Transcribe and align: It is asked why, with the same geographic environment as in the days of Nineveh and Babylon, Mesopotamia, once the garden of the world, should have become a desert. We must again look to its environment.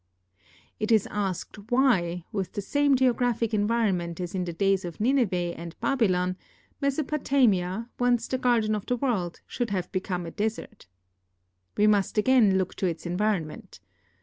It 0.79 0.91
is 0.91 1.07
asked 1.11 1.69
why, 1.69 2.23
with 2.31 2.53
the 2.53 2.61
same 2.63 2.95
geographic 2.95 3.53
environment 3.53 4.19
as 4.19 4.33
in 4.33 4.45
the 4.45 4.51
days 4.51 4.83
of 4.83 4.99
Nineveh 4.99 5.53
and 5.55 5.79
Babylon, 5.79 6.37
Mesopotamia, 6.81 7.87
once 7.99 8.27
the 8.27 8.39
garden 8.39 8.73
of 8.73 8.87
the 8.87 8.95
world, 8.97 9.41
should 9.45 9.69
have 9.69 9.91
become 9.91 10.25
a 10.25 10.31
desert. 10.31 10.87
We 11.77 11.85
must 11.85 12.17
again 12.17 12.57
look 12.57 12.73
to 12.77 12.87
its 12.87 13.05
environment. 13.05 13.79